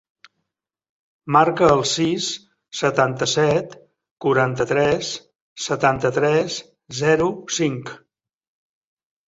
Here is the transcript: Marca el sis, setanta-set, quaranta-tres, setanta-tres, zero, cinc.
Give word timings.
Marca 1.35 1.67
el 1.73 1.81
sis, 1.89 2.29
setanta-set, 2.79 3.77
quaranta-tres, 4.27 5.13
setanta-tres, 5.69 6.61
zero, 7.05 7.31
cinc. 7.61 7.97